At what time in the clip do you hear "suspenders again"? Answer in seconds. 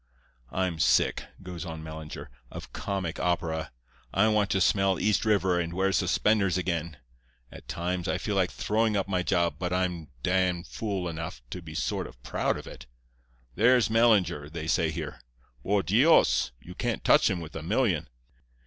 5.91-6.97